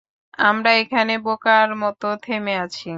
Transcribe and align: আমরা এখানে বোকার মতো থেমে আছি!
আমরা 0.41 0.71
এখানে 0.81 1.13
বোকার 1.25 1.69
মতো 1.81 2.07
থেমে 2.23 2.53
আছি! 2.63 2.89